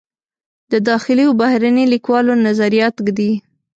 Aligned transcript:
د 0.71 0.73
داخلي 0.89 1.25
و 1.27 1.37
بهرني 1.41 1.85
لیکوالو 1.93 2.33
نظریات 2.47 2.95
ږدي. 3.05 3.31